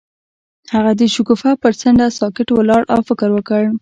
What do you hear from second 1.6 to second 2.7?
پر څنډه ساکت